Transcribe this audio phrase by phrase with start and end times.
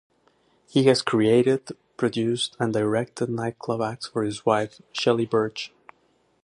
[0.67, 5.71] He has created, produced and directed night club acts for his wife, Shelly Burch.